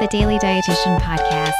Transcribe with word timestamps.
the 0.00 0.06
Daily 0.06 0.38
Dietitian 0.38 0.98
Podcast. 1.00 1.52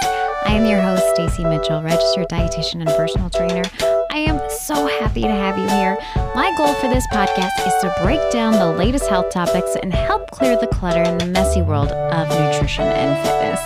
I 0.46 0.54
am 0.54 0.65
your 0.65 0.81
host, 0.81 1.04
Stacy 1.10 1.44
Mitchell, 1.44 1.83
registered 1.83 2.26
dietitian 2.31 2.81
and 2.81 2.89
personal 2.97 3.28
trainer. 3.28 3.65
I 4.10 4.17
am 4.17 4.41
so 4.49 4.86
happy 4.86 5.20
to 5.20 5.28
have 5.28 5.58
you 5.58 5.68
here. 5.68 5.99
My 6.34 6.50
goal 6.57 6.73
for 6.73 6.89
this 6.89 7.07
podcast 7.08 7.53
is 7.67 7.75
to 7.83 7.95
break 8.03 8.18
down 8.32 8.55
the 8.55 8.73
latest 8.73 9.11
health 9.11 9.29
topics 9.29 9.77
and 9.82 9.93
help 9.93 10.30
clear 10.30 10.57
the 10.57 10.68
clutter 10.68 11.03
in 11.03 11.18
the 11.18 11.27
messy 11.27 11.61
world 11.61 11.91
of 11.93 12.30
nutrition 12.30 12.87
and 12.87 13.12
fitness. 13.29 13.61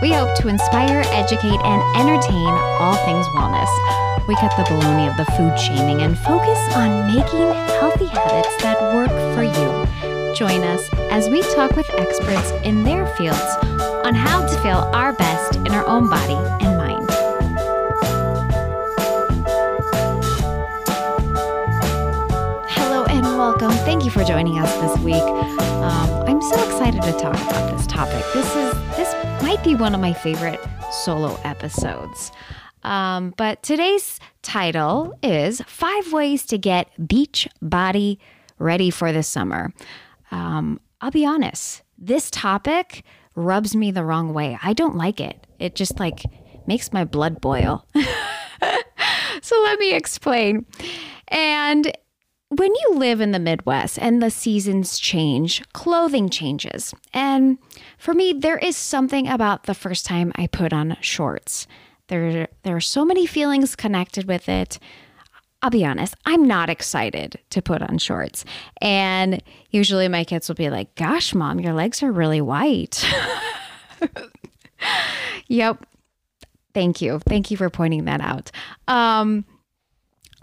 We 0.00 0.12
hope 0.12 0.36
to 0.36 0.46
inspire, 0.46 1.02
educate, 1.06 1.58
and 1.64 1.82
entertain 1.98 2.54
all 2.78 2.94
things 3.04 3.26
wellness. 3.34 4.28
We 4.28 4.36
cut 4.36 4.56
the 4.56 4.62
baloney 4.70 5.10
of 5.10 5.16
the 5.16 5.26
food 5.32 5.58
shaming 5.58 6.02
and 6.02 6.16
focus 6.16 6.58
on 6.76 7.08
making 7.08 7.50
healthy 7.80 8.06
habits 8.06 8.62
that 8.62 8.80
work 8.94 9.10
for 9.34 9.42
you. 9.42 10.34
Join 10.36 10.62
us 10.62 10.88
as 11.10 11.28
we 11.28 11.42
talk 11.42 11.74
with 11.74 11.90
experts 11.98 12.52
in 12.62 12.84
their 12.84 13.08
fields 13.16 13.89
on 14.04 14.14
how 14.14 14.46
to 14.46 14.56
feel 14.62 14.78
our 14.94 15.12
best 15.12 15.56
in 15.56 15.72
our 15.72 15.86
own 15.86 16.08
body 16.08 16.34
and 16.64 16.78
mind. 16.78 17.06
Hello 22.70 23.04
and 23.04 23.22
welcome. 23.22 23.70
Thank 23.84 24.04
you 24.04 24.10
for 24.10 24.24
joining 24.24 24.58
us 24.58 24.72
this 24.76 25.04
week. 25.04 25.14
Um, 25.14 26.08
I'm 26.26 26.40
so 26.40 26.56
excited 26.64 27.02
to 27.02 27.12
talk 27.12 27.34
about 27.34 27.76
this 27.76 27.86
topic. 27.86 28.24
This 28.32 28.46
is 28.56 28.72
this 28.96 29.42
might 29.42 29.62
be 29.62 29.74
one 29.74 29.94
of 29.94 30.00
my 30.00 30.14
favorite 30.14 30.60
solo 30.90 31.38
episodes. 31.44 32.32
Um, 32.82 33.34
but 33.36 33.62
today's 33.62 34.18
title 34.40 35.14
is 35.22 35.60
Five 35.66 36.12
Ways 36.12 36.46
to 36.46 36.56
Get 36.56 36.88
Beach 37.06 37.46
Body 37.60 38.18
Ready 38.58 38.88
for 38.88 39.12
the 39.12 39.22
Summer. 39.22 39.74
Um, 40.30 40.80
I'll 41.02 41.10
be 41.10 41.26
honest, 41.26 41.82
this 41.98 42.30
topic 42.30 43.04
rubs 43.40 43.74
me 43.74 43.90
the 43.90 44.04
wrong 44.04 44.32
way. 44.32 44.58
I 44.62 44.72
don't 44.72 44.96
like 44.96 45.20
it. 45.20 45.46
It 45.58 45.74
just 45.74 45.98
like 45.98 46.24
makes 46.66 46.92
my 46.92 47.04
blood 47.04 47.40
boil. 47.40 47.86
so 49.42 49.60
let 49.62 49.78
me 49.78 49.92
explain. 49.94 50.66
And 51.28 51.92
when 52.48 52.74
you 52.74 52.94
live 52.94 53.20
in 53.20 53.30
the 53.30 53.38
Midwest 53.38 53.98
and 53.98 54.22
the 54.22 54.30
seasons 54.30 54.98
change, 54.98 55.62
clothing 55.72 56.28
changes. 56.28 56.92
And 57.14 57.58
for 57.96 58.12
me, 58.12 58.32
there 58.32 58.58
is 58.58 58.76
something 58.76 59.28
about 59.28 59.64
the 59.64 59.74
first 59.74 60.04
time 60.04 60.32
I 60.34 60.48
put 60.48 60.72
on 60.72 60.96
shorts. 61.00 61.66
There, 62.08 62.48
there 62.64 62.76
are 62.76 62.80
so 62.80 63.04
many 63.04 63.24
feelings 63.24 63.76
connected 63.76 64.26
with 64.26 64.48
it. 64.48 64.80
I'll 65.62 65.70
be 65.70 65.84
honest, 65.84 66.14
I'm 66.24 66.46
not 66.46 66.70
excited 66.70 67.38
to 67.50 67.60
put 67.60 67.82
on 67.82 67.98
shorts. 67.98 68.44
And 68.80 69.42
usually 69.70 70.08
my 70.08 70.24
kids 70.24 70.48
will 70.48 70.54
be 70.54 70.70
like, 70.70 70.94
Gosh, 70.94 71.34
mom, 71.34 71.60
your 71.60 71.74
legs 71.74 72.02
are 72.02 72.12
really 72.12 72.40
white. 72.40 73.04
yep. 75.48 75.84
Thank 76.72 77.02
you. 77.02 77.18
Thank 77.18 77.50
you 77.50 77.56
for 77.56 77.68
pointing 77.68 78.04
that 78.04 78.20
out. 78.20 78.50
Um, 78.88 79.44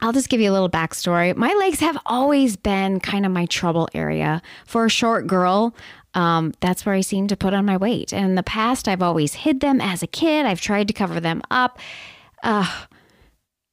I'll 0.01 0.13
just 0.13 0.29
give 0.29 0.39
you 0.39 0.51
a 0.51 0.53
little 0.53 0.69
backstory. 0.69 1.35
My 1.35 1.51
legs 1.53 1.79
have 1.79 1.97
always 2.05 2.55
been 2.55 2.99
kind 2.99 3.25
of 3.25 3.31
my 3.31 3.47
trouble 3.47 3.89
area. 3.95 4.41
For 4.65 4.85
a 4.85 4.89
short 4.89 5.25
girl, 5.25 5.75
um, 6.13 6.53
that's 6.59 6.85
where 6.85 6.93
I 6.93 7.01
seem 7.01 7.27
to 7.29 7.37
put 7.37 7.53
on 7.53 7.65
my 7.65 7.77
weight. 7.77 8.13
And 8.13 8.25
in 8.25 8.35
the 8.35 8.43
past, 8.43 8.87
I've 8.87 9.01
always 9.01 9.33
hid 9.33 9.61
them 9.61 9.81
as 9.81 10.03
a 10.03 10.07
kid. 10.07 10.45
I've 10.45 10.61
tried 10.61 10.87
to 10.89 10.93
cover 10.93 11.19
them 11.19 11.41
up. 11.49 11.79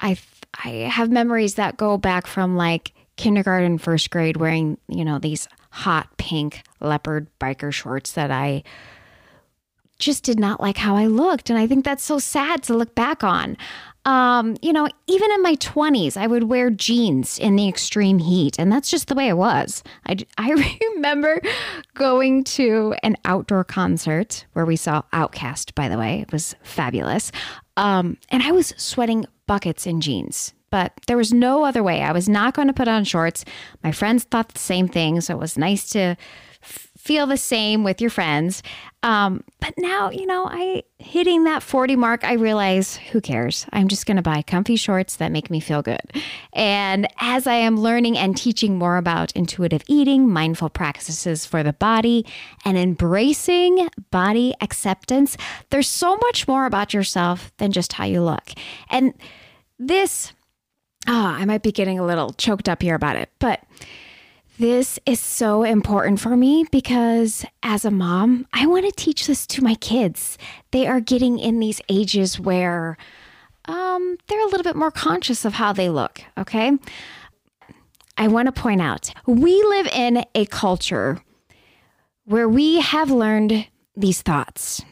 I 0.00 0.16
I 0.64 0.68
have 0.68 1.10
memories 1.10 1.54
that 1.54 1.76
go 1.76 1.98
back 1.98 2.26
from 2.26 2.56
like 2.56 2.92
kindergarten, 3.16 3.78
first 3.78 4.10
grade, 4.10 4.36
wearing 4.36 4.78
you 4.88 5.04
know 5.04 5.18
these 5.18 5.48
hot 5.70 6.16
pink 6.18 6.62
leopard 6.80 7.26
biker 7.40 7.72
shorts 7.72 8.12
that 8.12 8.30
I 8.30 8.62
just 9.98 10.24
did 10.24 10.38
not 10.38 10.60
like 10.60 10.76
how 10.76 10.96
I 10.96 11.06
looked, 11.06 11.50
and 11.50 11.58
I 11.58 11.66
think 11.66 11.84
that's 11.84 12.04
so 12.04 12.18
sad 12.18 12.62
to 12.64 12.74
look 12.74 12.94
back 12.94 13.24
on. 13.24 13.56
Um, 14.06 14.56
you 14.60 14.72
know, 14.72 14.86
even 15.06 15.30
in 15.32 15.42
my 15.42 15.54
20s, 15.56 16.16
I 16.16 16.26
would 16.26 16.44
wear 16.44 16.68
jeans 16.68 17.38
in 17.38 17.56
the 17.56 17.68
extreme 17.68 18.18
heat, 18.18 18.58
and 18.58 18.70
that's 18.70 18.90
just 18.90 19.08
the 19.08 19.14
way 19.14 19.28
it 19.28 19.36
was. 19.36 19.82
I, 20.06 20.18
I 20.38 20.76
remember 20.94 21.40
going 21.94 22.44
to 22.44 22.94
an 23.02 23.16
outdoor 23.24 23.64
concert 23.64 24.44
where 24.52 24.66
we 24.66 24.76
saw 24.76 25.02
OutKast, 25.12 25.74
by 25.74 25.88
the 25.88 25.96
way. 25.96 26.20
It 26.20 26.32
was 26.32 26.54
fabulous. 26.62 27.32
Um, 27.76 28.18
and 28.30 28.42
I 28.42 28.52
was 28.52 28.72
sweating 28.76 29.26
buckets 29.46 29.86
in 29.86 30.00
jeans, 30.00 30.54
but 30.70 30.92
there 31.06 31.16
was 31.16 31.32
no 31.32 31.64
other 31.64 31.82
way. 31.82 32.02
I 32.02 32.12
was 32.12 32.28
not 32.28 32.54
going 32.54 32.68
to 32.68 32.74
put 32.74 32.88
on 32.88 33.04
shorts. 33.04 33.44
My 33.82 33.92
friends 33.92 34.24
thought 34.24 34.48
the 34.48 34.58
same 34.58 34.88
thing, 34.88 35.20
so 35.20 35.34
it 35.34 35.40
was 35.40 35.58
nice 35.58 35.88
to 35.90 36.16
feel 36.62 37.26
the 37.26 37.36
same 37.36 37.84
with 37.84 38.00
your 38.00 38.10
friends. 38.10 38.62
Um, 39.02 39.44
but 39.60 39.74
now, 39.76 40.10
you 40.10 40.26
know, 40.26 40.46
I 40.46 40.84
hitting 41.14 41.44
that 41.44 41.62
40 41.62 41.94
mark, 41.94 42.24
I 42.24 42.32
realize 42.32 42.96
who 42.96 43.20
cares? 43.20 43.66
I'm 43.72 43.86
just 43.86 44.04
going 44.04 44.16
to 44.16 44.22
buy 44.22 44.42
comfy 44.42 44.74
shorts 44.74 45.14
that 45.14 45.30
make 45.30 45.48
me 45.48 45.60
feel 45.60 45.80
good. 45.80 46.00
And 46.52 47.06
as 47.20 47.46
I 47.46 47.54
am 47.54 47.76
learning 47.76 48.18
and 48.18 48.36
teaching 48.36 48.76
more 48.76 48.96
about 48.96 49.30
intuitive 49.36 49.84
eating, 49.86 50.28
mindful 50.28 50.70
practices 50.70 51.46
for 51.46 51.62
the 51.62 51.72
body, 51.72 52.26
and 52.64 52.76
embracing 52.76 53.88
body 54.10 54.54
acceptance, 54.60 55.36
there's 55.70 55.86
so 55.86 56.16
much 56.16 56.48
more 56.48 56.66
about 56.66 56.92
yourself 56.92 57.52
than 57.58 57.70
just 57.70 57.92
how 57.92 58.06
you 58.06 58.20
look. 58.20 58.50
And 58.90 59.14
this, 59.78 60.32
oh, 61.06 61.26
I 61.26 61.44
might 61.44 61.62
be 61.62 61.70
getting 61.70 62.00
a 62.00 62.04
little 62.04 62.32
choked 62.32 62.68
up 62.68 62.82
here 62.82 62.96
about 62.96 63.14
it, 63.14 63.30
but 63.38 63.62
this 64.58 64.98
is 65.04 65.20
so 65.20 65.62
important 65.62 66.20
for 66.20 66.36
me 66.36 66.64
because 66.70 67.44
as 67.62 67.84
a 67.84 67.90
mom, 67.90 68.46
I 68.52 68.66
want 68.66 68.86
to 68.86 68.92
teach 68.92 69.26
this 69.26 69.46
to 69.48 69.64
my 69.64 69.74
kids. 69.76 70.38
They 70.70 70.86
are 70.86 71.00
getting 71.00 71.38
in 71.38 71.58
these 71.58 71.80
ages 71.88 72.38
where 72.38 72.96
um, 73.66 74.16
they're 74.26 74.44
a 74.44 74.48
little 74.48 74.62
bit 74.62 74.76
more 74.76 74.90
conscious 74.90 75.44
of 75.44 75.54
how 75.54 75.72
they 75.72 75.88
look, 75.88 76.22
okay? 76.38 76.72
I 78.16 78.28
want 78.28 78.46
to 78.46 78.52
point 78.52 78.80
out 78.80 79.12
we 79.26 79.60
live 79.62 79.86
in 79.88 80.24
a 80.34 80.46
culture 80.46 81.20
where 82.24 82.48
we 82.48 82.80
have 82.80 83.10
learned 83.10 83.66
these 83.96 84.22
thoughts. 84.22 84.82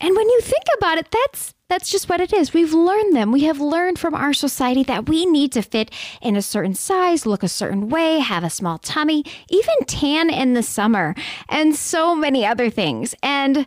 And 0.00 0.16
when 0.16 0.28
you 0.28 0.40
think 0.40 0.64
about 0.78 0.98
it, 0.98 1.08
that's 1.10 1.54
that's 1.68 1.90
just 1.90 2.08
what 2.08 2.20
it 2.20 2.32
is. 2.32 2.52
We've 2.52 2.74
learned 2.74 3.14
them. 3.14 3.30
We 3.30 3.44
have 3.44 3.60
learned 3.60 3.98
from 3.98 4.12
our 4.12 4.32
society 4.32 4.82
that 4.84 5.08
we 5.08 5.24
need 5.24 5.52
to 5.52 5.62
fit 5.62 5.92
in 6.20 6.34
a 6.34 6.42
certain 6.42 6.74
size, 6.74 7.26
look 7.26 7.44
a 7.44 7.48
certain 7.48 7.88
way, 7.88 8.18
have 8.18 8.42
a 8.42 8.50
small 8.50 8.78
tummy, 8.78 9.24
even 9.48 9.74
tan 9.86 10.30
in 10.30 10.54
the 10.54 10.64
summer, 10.64 11.14
and 11.48 11.76
so 11.76 12.16
many 12.16 12.44
other 12.44 12.70
things. 12.70 13.14
And 13.22 13.66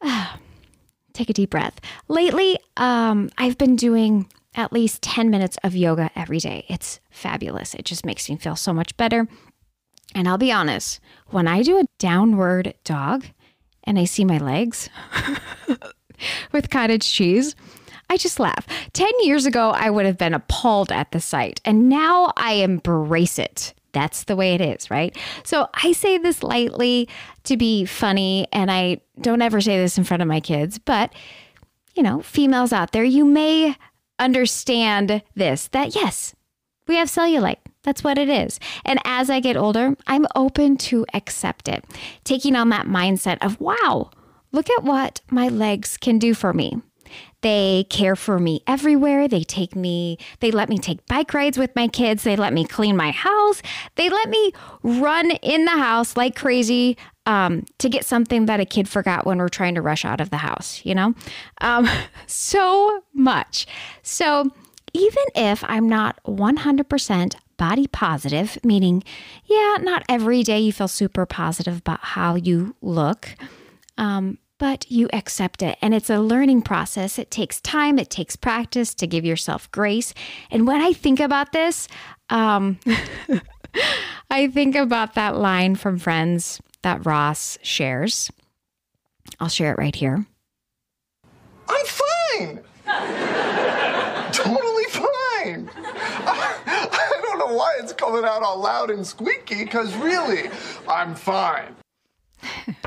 uh, 0.00 0.36
take 1.12 1.28
a 1.28 1.34
deep 1.34 1.50
breath. 1.50 1.78
Lately, 2.08 2.58
um, 2.78 3.28
I've 3.36 3.58
been 3.58 3.76
doing 3.76 4.26
at 4.54 4.72
least 4.72 5.02
10 5.02 5.28
minutes 5.30 5.58
of 5.62 5.76
yoga 5.76 6.10
every 6.16 6.38
day. 6.38 6.64
It's 6.68 7.00
fabulous. 7.10 7.74
It 7.74 7.84
just 7.84 8.06
makes 8.06 8.30
me 8.30 8.36
feel 8.36 8.56
so 8.56 8.72
much 8.72 8.96
better. 8.96 9.28
And 10.14 10.26
I'll 10.26 10.38
be 10.38 10.52
honest, 10.52 11.00
when 11.28 11.46
I 11.46 11.62
do 11.62 11.78
a 11.78 11.84
downward 11.98 12.74
dog 12.84 13.26
and 13.84 13.98
I 13.98 14.04
see 14.04 14.24
my 14.24 14.38
legs, 14.38 14.88
with 16.52 16.70
cottage 16.70 17.10
cheese. 17.10 17.54
I 18.10 18.16
just 18.16 18.38
laugh. 18.38 18.66
10 18.92 19.08
years 19.22 19.46
ago, 19.46 19.70
I 19.70 19.90
would 19.90 20.06
have 20.06 20.18
been 20.18 20.34
appalled 20.34 20.92
at 20.92 21.12
the 21.12 21.20
sight, 21.20 21.60
and 21.64 21.88
now 21.88 22.32
I 22.36 22.54
embrace 22.54 23.38
it. 23.38 23.74
That's 23.92 24.24
the 24.24 24.36
way 24.36 24.54
it 24.54 24.60
is, 24.60 24.90
right? 24.90 25.16
So 25.44 25.68
I 25.82 25.92
say 25.92 26.18
this 26.18 26.42
lightly 26.42 27.08
to 27.44 27.56
be 27.56 27.84
funny, 27.84 28.46
and 28.52 28.70
I 28.70 29.00
don't 29.20 29.42
ever 29.42 29.60
say 29.60 29.78
this 29.78 29.96
in 29.96 30.04
front 30.04 30.22
of 30.22 30.28
my 30.28 30.40
kids, 30.40 30.78
but 30.78 31.12
you 31.94 32.02
know, 32.02 32.20
females 32.22 32.72
out 32.72 32.92
there, 32.92 33.04
you 33.04 33.24
may 33.24 33.76
understand 34.18 35.22
this 35.34 35.68
that 35.68 35.94
yes, 35.94 36.34
we 36.86 36.96
have 36.96 37.08
cellulite. 37.08 37.58
That's 37.82 38.02
what 38.02 38.18
it 38.18 38.28
is. 38.28 38.58
And 38.84 38.98
as 39.04 39.28
I 39.28 39.40
get 39.40 39.56
older, 39.56 39.96
I'm 40.06 40.26
open 40.34 40.76
to 40.78 41.04
accept 41.12 41.68
it, 41.68 41.84
taking 42.24 42.56
on 42.56 42.70
that 42.70 42.86
mindset 42.86 43.36
of, 43.44 43.60
wow, 43.60 44.10
Look 44.54 44.70
at 44.70 44.84
what 44.84 45.20
my 45.32 45.48
legs 45.48 45.96
can 45.96 46.20
do 46.20 46.32
for 46.32 46.52
me. 46.52 46.80
They 47.40 47.86
care 47.90 48.14
for 48.14 48.38
me 48.38 48.62
everywhere. 48.68 49.26
They 49.26 49.42
take 49.42 49.74
me, 49.74 50.16
they 50.38 50.52
let 50.52 50.68
me 50.68 50.78
take 50.78 51.04
bike 51.08 51.34
rides 51.34 51.58
with 51.58 51.74
my 51.74 51.88
kids. 51.88 52.22
They 52.22 52.36
let 52.36 52.52
me 52.52 52.64
clean 52.64 52.96
my 52.96 53.10
house. 53.10 53.62
They 53.96 54.08
let 54.08 54.28
me 54.28 54.52
run 54.84 55.32
in 55.32 55.64
the 55.64 55.72
house 55.72 56.16
like 56.16 56.36
crazy 56.36 56.96
um, 57.26 57.64
to 57.78 57.88
get 57.88 58.04
something 58.04 58.46
that 58.46 58.60
a 58.60 58.64
kid 58.64 58.88
forgot 58.88 59.26
when 59.26 59.38
we're 59.38 59.48
trying 59.48 59.74
to 59.74 59.82
rush 59.82 60.04
out 60.04 60.20
of 60.20 60.30
the 60.30 60.36
house, 60.36 60.80
you 60.84 60.94
know? 60.94 61.14
Um, 61.60 61.88
so 62.28 63.02
much. 63.12 63.66
So 64.04 64.52
even 64.94 65.24
if 65.34 65.62
I'm 65.66 65.88
not 65.88 66.18
100% 66.24 67.34
body 67.56 67.86
positive, 67.88 68.58
meaning, 68.64 69.02
yeah, 69.44 69.76
not 69.80 70.04
every 70.08 70.42
day 70.42 70.60
you 70.60 70.72
feel 70.72 70.88
super 70.88 71.26
positive 71.26 71.78
about 71.78 72.00
how 72.00 72.36
you 72.36 72.74
look. 72.80 73.34
Um, 73.98 74.38
but 74.58 74.90
you 74.90 75.08
accept 75.12 75.62
it. 75.62 75.76
And 75.82 75.92
it's 75.92 76.08
a 76.08 76.20
learning 76.20 76.62
process. 76.62 77.18
It 77.18 77.30
takes 77.30 77.60
time, 77.60 77.98
it 77.98 78.08
takes 78.08 78.36
practice 78.36 78.94
to 78.94 79.06
give 79.06 79.24
yourself 79.24 79.70
grace. 79.72 80.14
And 80.50 80.66
when 80.66 80.80
I 80.80 80.92
think 80.92 81.20
about 81.20 81.52
this, 81.52 81.88
um, 82.30 82.78
I 84.30 84.48
think 84.48 84.76
about 84.76 85.14
that 85.14 85.36
line 85.36 85.74
from 85.74 85.98
Friends 85.98 86.60
that 86.82 87.04
Ross 87.04 87.58
shares. 87.62 88.30
I'll 89.40 89.48
share 89.48 89.72
it 89.72 89.78
right 89.78 89.94
here. 89.94 90.24
I'm 91.68 91.86
fine. 91.86 92.60
I, 95.44 96.88
I 96.92 97.20
don't 97.22 97.38
know 97.38 97.54
why 97.54 97.76
it's 97.80 97.92
coming 97.92 98.24
out 98.24 98.42
all 98.42 98.60
loud 98.60 98.90
and 98.90 99.06
squeaky, 99.06 99.64
because 99.64 99.94
really, 99.96 100.50
I'm 100.88 101.14
fine. 101.14 101.74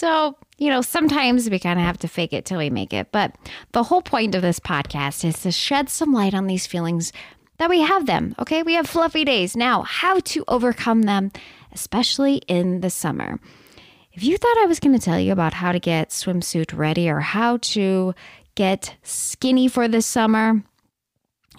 So, 0.00 0.34
you 0.56 0.70
know, 0.70 0.80
sometimes 0.80 1.50
we 1.50 1.58
kind 1.58 1.78
of 1.78 1.84
have 1.84 1.98
to 1.98 2.08
fake 2.08 2.32
it 2.32 2.46
till 2.46 2.56
we 2.56 2.70
make 2.70 2.94
it. 2.94 3.12
But 3.12 3.36
the 3.72 3.82
whole 3.82 4.00
point 4.00 4.34
of 4.34 4.40
this 4.40 4.58
podcast 4.58 5.26
is 5.26 5.42
to 5.42 5.52
shed 5.52 5.90
some 5.90 6.14
light 6.14 6.32
on 6.32 6.46
these 6.46 6.66
feelings 6.66 7.12
that 7.58 7.68
we 7.68 7.82
have 7.82 8.06
them. 8.06 8.34
Okay. 8.38 8.62
We 8.62 8.72
have 8.76 8.88
fluffy 8.88 9.26
days. 9.26 9.54
Now, 9.54 9.82
how 9.82 10.20
to 10.20 10.42
overcome 10.48 11.02
them, 11.02 11.32
especially 11.72 12.36
in 12.48 12.80
the 12.80 12.88
summer. 12.88 13.38
If 14.14 14.24
you 14.24 14.38
thought 14.38 14.56
I 14.56 14.64
was 14.64 14.80
going 14.80 14.98
to 14.98 15.04
tell 15.04 15.20
you 15.20 15.32
about 15.32 15.52
how 15.52 15.70
to 15.70 15.78
get 15.78 16.08
swimsuit 16.08 16.74
ready 16.74 17.10
or 17.10 17.20
how 17.20 17.58
to 17.58 18.14
get 18.54 18.96
skinny 19.02 19.68
for 19.68 19.86
the 19.86 20.00
summer, 20.00 20.62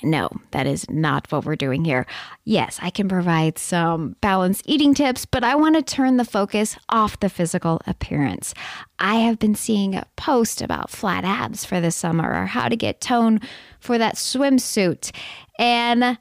no, 0.04 0.30
that 0.52 0.68
is 0.68 0.90
not 0.90 1.32
what 1.32 1.46
we're 1.46 1.56
doing 1.56 1.86
here. 1.86 2.06
Yes, 2.44 2.80
I 2.82 2.90
can 2.90 3.08
provide 3.08 3.58
some 3.58 4.16
balanced 4.22 4.64
eating 4.66 4.94
tips, 4.94 5.26
but 5.26 5.44
I 5.44 5.56
want 5.56 5.76
to 5.76 5.82
turn 5.82 6.18
the 6.18 6.26
focus 6.26 6.78
off 6.90 7.20
the 7.20 7.30
physical 7.30 7.82
appearance. 7.86 8.54
I 9.00 9.16
have 9.16 9.40
been 9.40 9.56
seeing 9.56 9.96
a 9.96 10.06
post 10.16 10.62
about 10.62 10.90
flat 10.90 11.24
abs 11.24 11.66
for 11.66 11.80
the 11.80 11.92
summer 11.92 12.44
or 12.44 12.46
how 12.46 12.68
to 12.68 12.76
get 12.76 13.02
tone 13.02 13.40
for 13.80 13.98
that 13.98 14.16
swimsuit. 14.16 15.16
And 15.60 16.18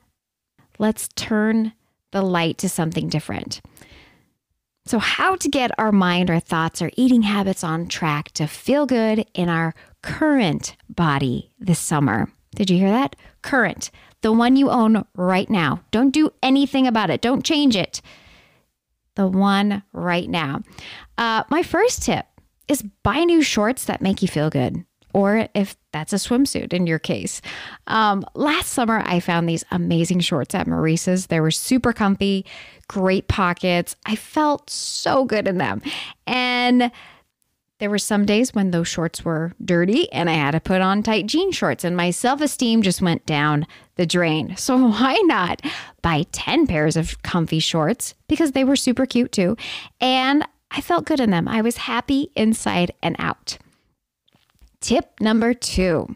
let's 0.79 1.09
turn 1.17 1.73
the 2.11 2.23
light 2.23 2.59
to 2.59 2.69
something 2.69 3.09
different. 3.09 3.61
So, 4.87 4.99
how 4.99 5.37
to 5.37 5.49
get 5.49 5.71
our 5.79 5.93
mind, 5.93 6.31
our 6.31 6.41
thoughts, 6.41 6.83
our 6.83 6.91
eating 6.97 7.23
habits 7.23 7.63
on 7.63 7.87
track 7.87 8.33
to 8.33 8.47
feel 8.47 8.87
good 8.87 9.27
in 9.35 9.49
our 9.49 9.75
current 10.03 10.77
body 10.89 11.53
this 11.59 11.79
summer. 11.79 12.29
Did 12.55 12.71
you 12.71 12.79
hear 12.79 12.91
that? 12.91 13.15
Current, 13.43 13.91
the 14.23 14.33
one 14.33 14.57
you 14.57 14.71
own 14.71 15.05
right 15.15 15.49
now. 15.49 15.83
Don't 15.91 16.11
do 16.11 16.31
anything 16.43 16.87
about 16.87 17.11
it, 17.11 17.21
don't 17.21 17.45
change 17.45 17.77
it. 17.77 18.01
The 19.17 19.27
one 19.27 19.83
right 19.93 20.29
now. 20.29 20.63
Uh, 21.19 21.45
my 21.51 21.63
first 21.63 22.03
tip 22.03 22.27
is 22.69 22.83
buy 23.03 23.25
new 23.25 23.43
shorts 23.43 23.85
that 23.87 24.01
make 24.01 24.23
you 24.23 24.29
feel 24.29 24.51
good, 24.51 24.85
or 25.13 25.49
if 25.55 25.77
that's 25.93 26.13
a 26.13 26.17
swimsuit 26.17 26.73
in 26.73 26.87
your 26.87 27.01
case. 27.01 27.43
Um, 27.89 28.25
last 28.35 28.69
summer, 28.69 29.03
I 29.05 29.21
found 29.21 29.49
these 29.49 29.65
amazing 29.71 30.21
shorts 30.21 30.55
at 30.55 30.69
Maurices. 30.69 31.27
They 31.27 31.41
were 31.41 31.51
super 31.51 31.93
comfy, 31.93 32.47
great 32.89 33.27
pockets. 33.27 33.97
I 34.07 34.15
felt 34.15 34.71
so 34.71 35.25
good 35.25 35.49
in 35.49 35.59
them. 35.59 35.83
And 36.27 36.93
there 37.81 37.91
were 37.91 37.99
some 37.99 38.27
days 38.27 38.55
when 38.55 38.71
those 38.71 38.87
shorts 38.87 39.25
were 39.25 39.53
dirty 39.65 40.11
and 40.13 40.31
I 40.31 40.35
had 40.35 40.53
to 40.53 40.61
put 40.61 40.83
on 40.83 41.03
tight 41.03 41.27
jean 41.27 41.51
shorts 41.51 41.83
and 41.83 41.97
my 41.97 42.11
self 42.11 42.41
esteem 42.41 42.83
just 42.83 43.03
went 43.03 43.27
down 43.27 43.67
the 43.97 44.07
drain. 44.07 44.55
So 44.61 44.77
why 44.77 45.15
not 45.25 45.63
buy 46.03 46.27
10 46.31 46.67
pairs 46.67 46.97
of 46.97 47.23
comfy 47.23 47.59
shorts 47.59 48.15
because 48.29 48.53
they 48.53 48.63
were 48.63 48.77
super 48.77 49.07
cute 49.07 49.33
too. 49.33 49.57
And 50.01 50.47
I 50.71 50.81
felt 50.81 51.07
good 51.07 51.19
in 51.19 51.31
them. 51.31 51.49
I 51.49 51.63
was 51.63 51.79
happy 51.79 52.31
inside 52.37 52.93
and 53.03 53.17
out. 53.19 53.59
Tip 54.81 55.19
number 55.19 55.55
two 55.55 56.15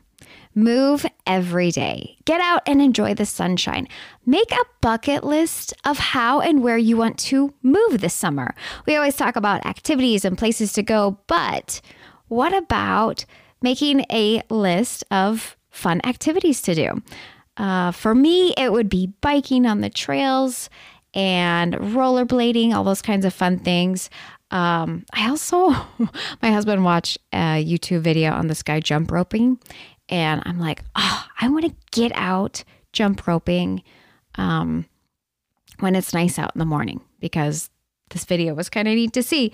Move 0.55 1.05
every 1.27 1.71
day. 1.71 2.17
Get 2.25 2.41
out 2.41 2.62
and 2.67 2.81
enjoy 2.81 3.15
the 3.15 3.27
sunshine. 3.27 3.89
Make 4.25 4.53
a 4.53 4.65
bucket 4.81 5.25
list 5.25 5.75
of 5.85 5.99
how 5.99 6.41
and 6.41 6.62
where 6.62 6.79
you 6.79 6.97
want 6.97 7.19
to 7.21 7.53
move 7.62 8.01
this 8.01 8.15
summer. 8.15 8.55
We 8.87 8.95
always 8.95 9.17
talk 9.17 9.35
about 9.37 9.67
activities 9.67 10.25
and 10.25 10.39
places 10.39 10.73
to 10.75 10.83
go, 10.83 11.19
but 11.27 11.81
what 12.29 12.55
about 12.55 13.25
making 13.62 14.05
a 14.12 14.43
list 14.49 15.05
of 15.11 15.56
fun 15.71 16.01
activities 16.05 16.62
to 16.62 16.75
do? 16.75 17.03
Uh, 17.56 17.91
for 17.91 18.15
me, 18.15 18.55
it 18.56 18.73
would 18.73 18.89
be 18.89 19.12
biking 19.21 19.67
on 19.67 19.81
the 19.81 19.91
trails 19.91 20.71
and 21.15 21.75
rollerblading, 21.75 22.75
all 22.75 22.85
those 22.85 23.03
kinds 23.03 23.25
of 23.25 23.33
fun 23.33 23.59
things. 23.59 24.11
Um, 24.51 25.05
I 25.12 25.29
also, 25.29 25.71
my 26.43 26.53
husband 26.53 26.85
watched 26.85 27.19
a 27.33 27.65
YouTube 27.65 28.01
video 28.01 28.33
on 28.33 28.49
this 28.49 28.62
guy 28.62 28.81
jump 28.81 29.11
roping, 29.11 29.59
and 30.09 30.43
I'm 30.45 30.59
like, 30.59 30.83
oh, 30.97 31.25
I 31.41 31.49
want 31.49 31.65
to 31.65 31.75
get 31.93 32.12
out 32.15 32.65
jump 32.93 33.27
roping 33.27 33.83
um, 34.37 34.87
when 35.81 35.95
it's 35.95 36.15
nice 36.15 36.39
out 36.39 36.53
in 36.55 36.59
the 36.59 36.65
morning 36.65 37.01
because 37.21 37.71
this 38.11 38.25
video 38.25 38.55
was 38.55 38.69
kind 38.69 38.87
of 38.87 38.95
neat 38.95 39.12
to 39.12 39.23
see. 39.23 39.53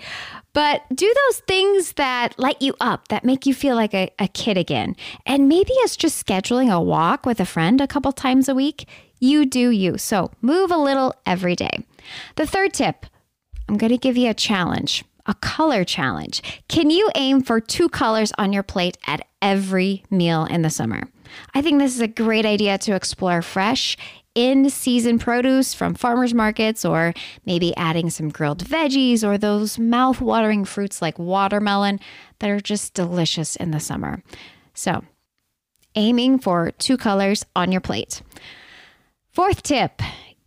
But 0.53 0.83
do 0.93 1.11
those 1.27 1.39
things 1.39 1.93
that 1.93 2.37
light 2.37 2.61
you 2.61 2.75
up, 2.79 3.07
that 3.07 3.25
make 3.25 3.45
you 3.45 3.53
feel 3.53 3.75
like 3.75 3.93
a, 3.93 4.09
a 4.19 4.27
kid 4.27 4.57
again. 4.57 4.95
And 5.25 5.49
maybe 5.49 5.71
it's 5.77 5.97
just 5.97 6.25
scheduling 6.25 6.71
a 6.71 6.81
walk 6.81 7.25
with 7.25 7.39
a 7.39 7.45
friend 7.45 7.81
a 7.81 7.87
couple 7.87 8.11
times 8.11 8.47
a 8.47 8.55
week. 8.55 8.87
You 9.19 9.45
do 9.45 9.69
you. 9.69 9.97
So 9.97 10.31
move 10.41 10.71
a 10.71 10.77
little 10.77 11.13
every 11.25 11.55
day. 11.55 11.85
The 12.35 12.47
third 12.47 12.73
tip 12.73 13.05
I'm 13.67 13.77
going 13.77 13.91
to 13.91 13.97
give 13.97 14.17
you 14.17 14.29
a 14.29 14.33
challenge 14.33 15.05
a 15.31 15.35
color 15.35 15.85
challenge. 15.85 16.43
Can 16.67 16.89
you 16.89 17.09
aim 17.15 17.41
for 17.41 17.61
two 17.61 17.87
colors 17.87 18.33
on 18.37 18.51
your 18.51 18.63
plate 18.63 18.97
at 19.07 19.25
every 19.41 20.03
meal 20.11 20.43
in 20.43 20.61
the 20.61 20.69
summer? 20.69 21.03
I 21.55 21.61
think 21.61 21.79
this 21.79 21.95
is 21.95 22.01
a 22.01 22.07
great 22.07 22.45
idea 22.45 22.77
to 22.79 22.95
explore 22.95 23.41
fresh, 23.41 23.97
in 24.35 24.69
season 24.69 25.19
produce 25.19 25.73
from 25.73 25.93
farmers 25.93 26.33
markets, 26.33 26.83
or 26.83 27.13
maybe 27.45 27.75
adding 27.77 28.09
some 28.09 28.29
grilled 28.29 28.63
veggies 28.63 29.23
or 29.23 29.37
those 29.37 29.79
mouth 29.79 30.21
watering 30.21 30.65
fruits 30.65 31.01
like 31.01 31.17
watermelon 31.17 31.99
that 32.39 32.49
are 32.49 32.59
just 32.59 32.93
delicious 32.93 33.55
in 33.55 33.71
the 33.71 33.79
summer. 33.79 34.23
So, 34.73 35.03
aiming 35.95 36.39
for 36.39 36.71
two 36.71 36.97
colors 36.97 37.45
on 37.55 37.71
your 37.71 37.81
plate. 37.81 38.21
Fourth 39.31 39.63
tip 39.63 40.01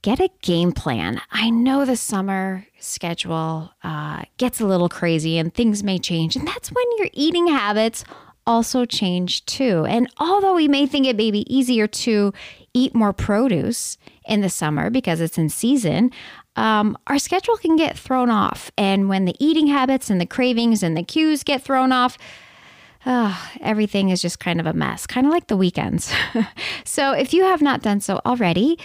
get 0.05 0.21
a 0.21 0.29
game 0.43 0.71
plan. 0.71 1.19
I 1.31 1.49
know 1.49 1.87
the 1.87 1.97
summer 1.97 2.67
schedule 2.79 3.71
uh, 3.83 4.25
gets 4.37 4.61
a 4.61 4.67
little 4.67 4.91
crazy 4.91 5.39
and 5.39 5.53
things 5.53 5.83
may 5.83 5.99
change, 5.99 6.37
and 6.37 6.47
that's 6.47 6.71
when 6.71 6.85
your 6.99 7.09
eating 7.15 7.47
habits 7.47 8.05
also 8.47 8.85
change 8.85 9.47
too. 9.47 9.87
And 9.89 10.06
although 10.19 10.56
we 10.56 10.69
may 10.69 10.87
think 10.87 11.06
it 11.06 11.17
may 11.17 11.31
be 11.31 11.47
easier 11.53 11.87
to 11.87 12.35
eat 12.75 12.95
more 12.95 13.15
produce 13.15 13.97
in 14.27 14.43
the 14.43 14.51
summer 14.51 14.91
because 14.91 15.23
it's 15.23 15.39
in 15.39 15.49
season, 15.49 16.11
um, 16.55 16.99
our 17.06 17.19
schedule 17.19 17.56
can 17.56 17.75
get 17.77 17.99
thrown 17.99 18.29
off. 18.29 18.71
And 18.77 19.09
when 19.09 19.25
the 19.25 19.35
eating 19.43 19.69
habits 19.69 20.11
and 20.11 20.21
the 20.21 20.27
cravings 20.27 20.83
and 20.83 20.99
the 20.99 21.03
cues 21.03 21.43
get 21.43 21.62
thrown 21.62 21.93
off, 21.93 22.19
uh, 23.06 23.34
everything 23.63 24.11
is 24.11 24.20
just 24.20 24.39
kind 24.39 24.61
of 24.61 24.67
a 24.67 24.75
mess, 24.75 25.06
kind 25.06 25.27
of 25.27 25.32
like 25.32 25.46
the 25.46 25.56
weekends. 25.56 26.13
so 26.84 27.13
if 27.13 27.32
you 27.32 27.44
have 27.44 27.63
not 27.63 27.81
done 27.81 28.01
so 28.01 28.20
already, 28.27 28.79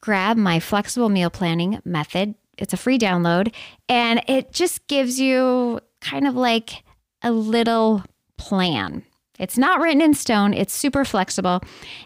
grab 0.00 0.36
my 0.36 0.60
flexible 0.60 1.08
meal 1.08 1.30
planning 1.30 1.80
method. 1.84 2.34
It's 2.56 2.72
a 2.72 2.78
free 2.78 2.98
download 2.98 3.54
and 3.88 4.22
it 4.26 4.52
just 4.52 4.86
gives 4.86 5.20
you 5.20 5.80
kind 6.00 6.26
of 6.26 6.34
like 6.34 6.84
a 7.22 7.30
little 7.30 8.04
plan. 8.36 9.04
It's 9.38 9.58
not 9.58 9.80
written 9.80 10.00
in 10.00 10.14
stone, 10.14 10.52
it's 10.54 10.74
super 10.74 11.04
flexible. 11.04 11.60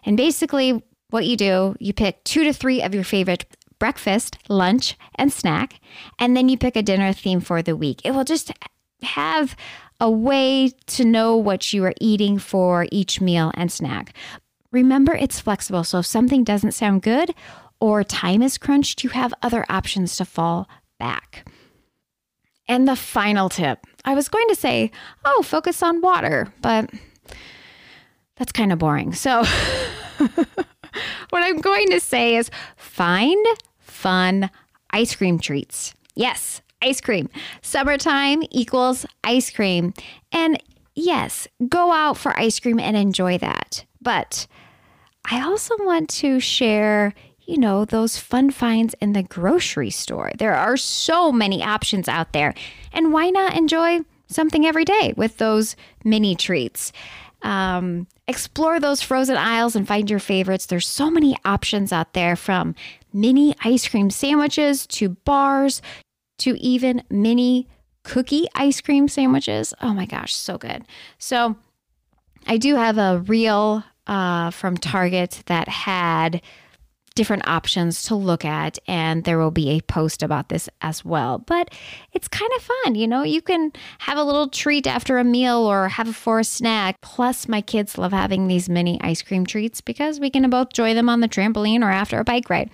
And 0.04 0.16
basically, 0.16 0.82
what 1.10 1.26
you 1.26 1.36
do, 1.36 1.76
you 1.78 1.92
pick 1.92 2.22
two 2.24 2.44
to 2.44 2.52
three 2.52 2.82
of 2.82 2.94
your 2.94 3.04
favorite 3.04 3.44
breakfast, 3.78 4.38
lunch, 4.48 4.96
and 5.16 5.32
snack, 5.32 5.80
and 6.18 6.36
then 6.36 6.48
you 6.48 6.56
pick 6.56 6.76
a 6.76 6.82
dinner 6.82 7.12
theme 7.12 7.40
for 7.40 7.62
the 7.62 7.76
week. 7.76 8.00
It 8.04 8.12
will 8.12 8.24
just 8.24 8.52
have 9.02 9.56
a 10.00 10.10
way 10.10 10.70
to 10.86 11.04
know 11.04 11.36
what 11.36 11.72
you 11.72 11.84
are 11.84 11.94
eating 12.00 12.38
for 12.38 12.86
each 12.92 13.20
meal 13.20 13.50
and 13.54 13.72
snack. 13.72 14.14
Remember, 14.70 15.14
it's 15.14 15.40
flexible. 15.40 15.84
So 15.84 15.98
if 15.98 16.06
something 16.06 16.44
doesn't 16.44 16.72
sound 16.72 17.02
good 17.02 17.34
or 17.82 18.04
time 18.04 18.44
is 18.44 18.58
crunched, 18.58 19.02
you 19.02 19.10
have 19.10 19.34
other 19.42 19.66
options 19.68 20.14
to 20.14 20.24
fall 20.24 20.68
back. 21.00 21.44
And 22.68 22.86
the 22.86 22.94
final 22.94 23.48
tip 23.48 23.84
I 24.04 24.14
was 24.14 24.28
going 24.28 24.46
to 24.48 24.54
say, 24.54 24.92
oh, 25.24 25.42
focus 25.42 25.82
on 25.82 26.00
water, 26.00 26.52
but 26.62 26.88
that's 28.36 28.52
kind 28.52 28.72
of 28.72 28.78
boring. 28.78 29.14
So, 29.14 29.42
what 30.18 31.42
I'm 31.42 31.60
going 31.60 31.88
to 31.90 31.98
say 31.98 32.36
is 32.36 32.50
find 32.76 33.44
fun 33.80 34.48
ice 34.90 35.16
cream 35.16 35.40
treats. 35.40 35.92
Yes, 36.14 36.62
ice 36.82 37.00
cream. 37.00 37.28
Summertime 37.62 38.44
equals 38.52 39.06
ice 39.24 39.50
cream. 39.50 39.92
And 40.30 40.62
yes, 40.94 41.48
go 41.68 41.90
out 41.90 42.16
for 42.16 42.38
ice 42.38 42.60
cream 42.60 42.78
and 42.78 42.96
enjoy 42.96 43.38
that. 43.38 43.84
But 44.00 44.46
I 45.28 45.42
also 45.42 45.76
want 45.80 46.08
to 46.10 46.38
share 46.38 47.12
you 47.46 47.58
know, 47.58 47.84
those 47.84 48.18
fun 48.18 48.50
finds 48.50 48.94
in 48.94 49.12
the 49.12 49.22
grocery 49.22 49.90
store. 49.90 50.32
There 50.38 50.54
are 50.54 50.76
so 50.76 51.32
many 51.32 51.62
options 51.62 52.08
out 52.08 52.32
there. 52.32 52.54
And 52.92 53.12
why 53.12 53.30
not 53.30 53.56
enjoy 53.56 54.00
something 54.28 54.64
every 54.66 54.84
day 54.84 55.14
with 55.16 55.38
those 55.38 55.76
mini 56.04 56.36
treats? 56.36 56.92
Um, 57.42 58.06
explore 58.28 58.78
those 58.78 59.02
frozen 59.02 59.36
aisles 59.36 59.74
and 59.74 59.86
find 59.86 60.08
your 60.08 60.20
favorites. 60.20 60.66
There's 60.66 60.86
so 60.86 61.10
many 61.10 61.36
options 61.44 61.92
out 61.92 62.12
there 62.12 62.36
from 62.36 62.74
mini 63.12 63.54
ice 63.64 63.88
cream 63.88 64.10
sandwiches 64.10 64.86
to 64.86 65.10
bars 65.10 65.82
to 66.38 66.56
even 66.60 67.02
mini 67.10 67.68
cookie 68.04 68.46
ice 68.54 68.80
cream 68.80 69.08
sandwiches. 69.08 69.74
Oh 69.82 69.92
my 69.92 70.06
gosh, 70.06 70.34
so 70.34 70.58
good. 70.58 70.84
So 71.18 71.56
I 72.46 72.56
do 72.56 72.76
have 72.76 72.98
a 72.98 73.18
reel 73.26 73.84
uh, 74.06 74.50
from 74.50 74.76
Target 74.76 75.42
that 75.46 75.68
had 75.68 76.40
different 77.14 77.46
options 77.46 78.02
to 78.02 78.14
look 78.14 78.44
at 78.44 78.78
and 78.86 79.24
there 79.24 79.38
will 79.38 79.50
be 79.50 79.70
a 79.70 79.80
post 79.82 80.22
about 80.22 80.48
this 80.48 80.68
as 80.80 81.04
well 81.04 81.38
but 81.38 81.70
it's 82.12 82.28
kind 82.28 82.50
of 82.56 82.62
fun 82.62 82.94
you 82.94 83.06
know 83.06 83.22
you 83.22 83.42
can 83.42 83.72
have 83.98 84.18
a 84.18 84.22
little 84.22 84.48
treat 84.48 84.86
after 84.86 85.18
a 85.18 85.24
meal 85.24 85.58
or 85.58 85.88
have 85.88 86.08
it 86.08 86.14
for 86.14 86.38
a 86.38 86.44
snack 86.44 87.00
plus 87.00 87.48
my 87.48 87.60
kids 87.60 87.98
love 87.98 88.12
having 88.12 88.46
these 88.46 88.68
mini 88.68 89.00
ice 89.02 89.22
cream 89.22 89.44
treats 89.44 89.80
because 89.80 90.20
we 90.20 90.30
can 90.30 90.48
both 90.50 90.68
enjoy 90.68 90.94
them 90.94 91.08
on 91.08 91.20
the 91.20 91.28
trampoline 91.28 91.82
or 91.82 91.90
after 91.90 92.18
a 92.18 92.24
bike 92.24 92.48
ride 92.48 92.70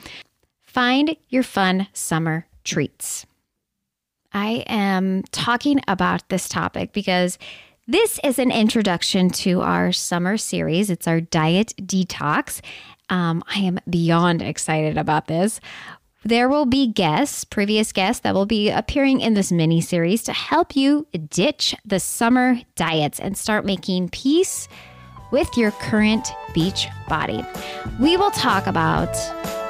find 0.62 1.16
your 1.28 1.42
fun 1.42 1.87
summer 1.92 2.47
treats 2.64 3.26
i 4.33 4.64
am 4.66 5.23
talking 5.33 5.80
about 5.88 6.28
this 6.28 6.49
topic 6.49 6.92
because 6.92 7.38
this 7.90 8.21
is 8.23 8.38
an 8.38 8.50
introduction 8.50 9.30
to 9.30 9.62
our 9.62 9.92
summer 9.92 10.37
series. 10.37 10.90
It's 10.90 11.09
our 11.09 11.23
diet 11.23 11.73
detox. 11.80 12.61
Um, 13.10 13.42
I 13.48 13.60
am 13.60 13.78
beyond 13.88 14.42
excited 14.42 14.98
about 14.98 15.26
this. 15.26 15.60
There 16.24 16.48
will 16.48 16.66
be 16.66 16.88
guests, 16.88 17.44
previous 17.44 17.92
guests, 17.92 18.22
that 18.22 18.34
will 18.34 18.46
be 18.46 18.70
appearing 18.70 19.20
in 19.20 19.34
this 19.34 19.52
mini 19.52 19.80
series 19.80 20.22
to 20.24 20.32
help 20.32 20.74
you 20.74 21.06
ditch 21.30 21.74
the 21.84 22.00
summer 22.00 22.58
diets 22.74 23.20
and 23.20 23.38
start 23.38 23.64
making 23.64 24.08
peace 24.10 24.68
with 25.30 25.56
your 25.56 25.70
current 25.72 26.28
beach 26.54 26.88
body. 27.08 27.44
We 28.00 28.16
will 28.16 28.30
talk 28.32 28.66
about 28.66 29.14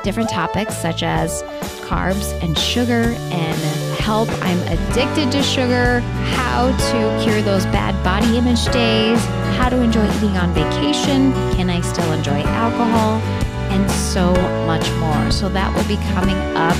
different 0.04 0.30
topics 0.30 0.76
such 0.76 1.02
as 1.02 1.42
carbs 1.82 2.32
and 2.42 2.56
sugar 2.56 3.14
and 3.30 3.87
help. 4.08 4.30
I'm 4.40 4.60
addicted 4.72 5.30
to 5.32 5.42
sugar, 5.42 6.00
how 6.32 6.72
to 6.72 6.98
cure 7.22 7.42
those 7.42 7.66
bad 7.66 7.92
body 8.02 8.38
image 8.38 8.64
days, 8.72 9.22
how 9.58 9.68
to 9.68 9.78
enjoy 9.82 10.06
eating 10.16 10.34
on 10.38 10.54
vacation, 10.54 11.34
can 11.56 11.68
I 11.68 11.82
still 11.82 12.10
enjoy 12.12 12.40
alcohol, 12.64 13.20
and 13.68 13.84
so 13.90 14.32
much 14.64 14.90
more. 14.92 15.30
So 15.30 15.50
that 15.50 15.68
will 15.76 15.86
be 15.86 16.00
coming 16.16 16.40
up 16.56 16.78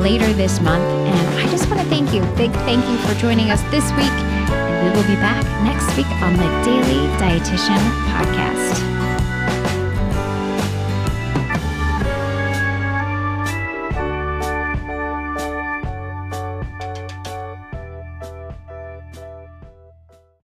later 0.00 0.32
this 0.32 0.58
month. 0.60 0.84
And 0.84 1.28
I 1.38 1.50
just 1.50 1.68
want 1.68 1.82
to 1.82 1.88
thank 1.88 2.14
you. 2.14 2.22
Big 2.34 2.50
thank 2.64 2.82
you 2.88 2.96
for 3.04 3.12
joining 3.20 3.50
us 3.50 3.60
this 3.70 3.84
week. 4.00 4.16
And 4.48 4.88
we 4.88 4.88
will 4.96 5.06
be 5.06 5.20
back 5.20 5.44
next 5.68 5.94
week 5.98 6.08
on 6.24 6.32
the 6.32 6.48
Daily 6.64 7.04
Dietitian 7.20 7.82
Podcast. 8.08 8.93